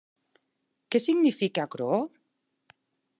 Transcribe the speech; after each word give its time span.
Qué 0.95 1.01
signifique 1.03 1.61
aquerò? 1.65 2.01